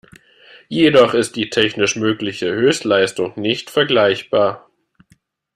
[0.67, 4.67] Jedoch ist die technisch mögliche Höchstleistung nicht vergleichbar.